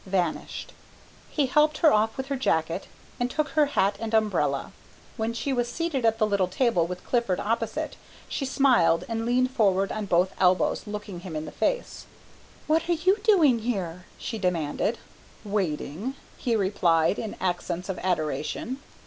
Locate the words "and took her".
3.19-3.67